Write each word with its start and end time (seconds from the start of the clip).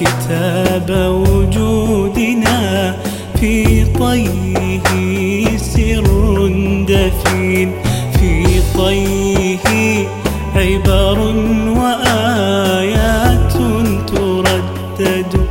كتاب 0.00 0.90
وجودنا 1.26 2.96
في 3.40 3.84
طيه 3.84 5.56
سر 5.56 6.06
دفين 6.88 7.72
في 8.20 8.44
طيه 8.78 10.06
عبر 10.56 11.18
وآيات 11.78 13.52
تردد 14.08 15.46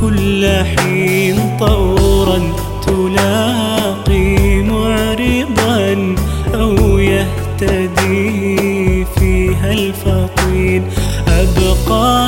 كل 0.00 0.46
حين 0.76 1.56
طورا 1.60 2.40
تلاقي 2.86 4.62
معرضا 4.62 6.14
أو 6.54 6.98
يهتدي 6.98 9.04
فيها 9.18 9.72
الفطين 9.72 10.82
أبقاك 11.28 12.27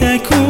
দেখো 0.00 0.41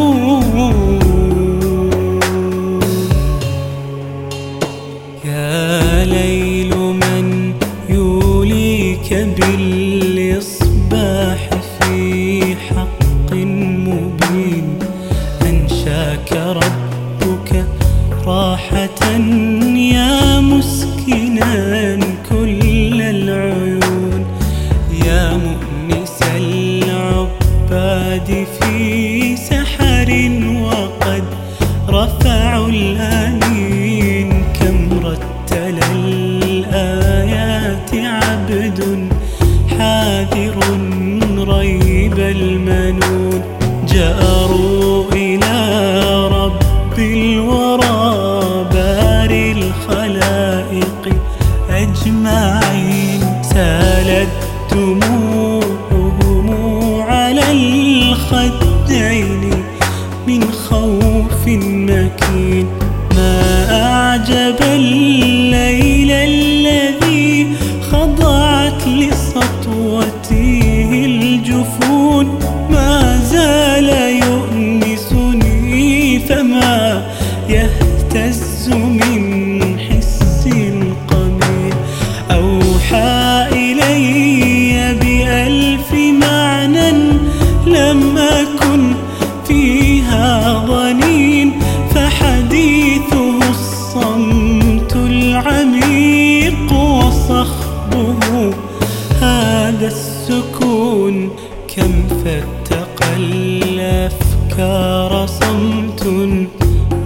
رب 46.93 46.99
الورى 46.99 48.69
باري 48.73 49.53
الخلائق 49.53 51.03
أجمعين 51.71 53.21
سالت 53.43 54.29
دموعهم 54.73 56.47
على 57.01 57.53
الخدين 57.53 59.41
من 60.27 60.43
خوف 60.53 61.47
مكين. 61.47 62.67
ما 63.17 63.67
أعجب 63.71 64.57
الليل 64.63 66.11
الذي 66.11 67.47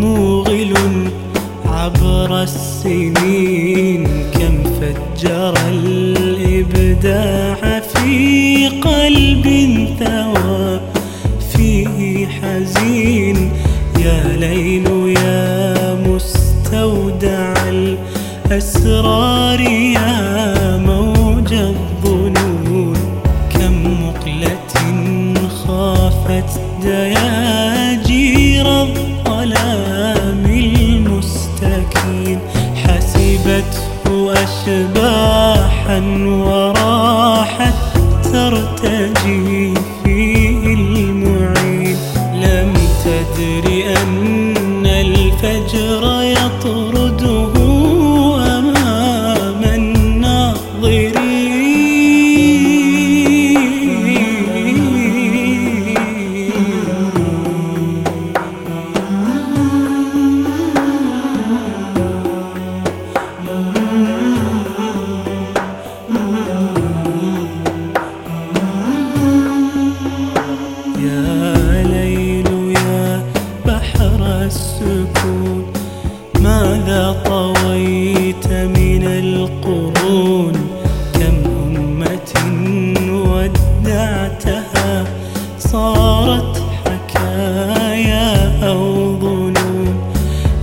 موغل 0.00 0.74
عبر 1.66 2.42
السنين 2.42 4.06
كم 4.34 4.62
فجر 4.80 5.54
الإبداع 5.68 7.80
في 7.80 8.68
قلب 8.68 9.44
ثوى 9.98 10.80
فيه 11.52 12.26
حزين. 12.26 13.50
يا 13.98 14.36
ليل 14.36 14.86
يا 15.18 15.94
مستودع 16.06 17.54
الأسرار 18.50 19.60
يا 19.60 20.76
موج 20.76 21.52
الظنون 21.52 22.96
كم 23.50 24.02
مقلة 24.02 24.58
خافت 25.48 26.60
دياجير 26.82 27.15
أشباحا 35.95 35.99
صارت 85.58 86.62
حكايا 86.84 88.52
أو 88.68 89.18
ظنون 89.20 89.96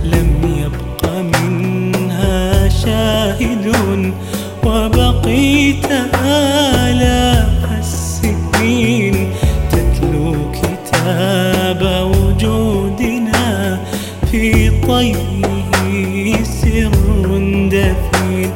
لم 0.04 0.56
يبق 0.58 1.10
منها 1.18 2.68
شاهد 2.68 3.74
وبقيت 4.64 5.86
آلاف 6.24 7.78
السنين 7.78 9.32
تتلو 9.72 10.34
كتاب 10.52 11.82
وجودنا 12.10 13.80
في 14.30 14.70
طيه 14.86 16.42
سر 16.44 16.90
دفين 17.70 18.50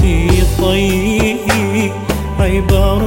في 0.00 0.28
طيه 0.62 1.92
عبر 2.40 3.02